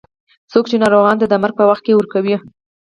څوک 0.51 0.65
یې 0.71 0.77
ناروغانو 0.83 1.21
ته 1.21 1.27
د 1.29 1.33
مرګ 1.43 1.55
په 1.57 1.63
وخت 1.69 1.81
کې 1.85 1.93
ورکوي. 1.97 2.35